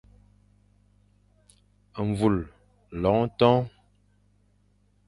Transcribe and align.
Mvul, 2.07 2.35
loñ 3.01 3.21
ton. 3.39 3.57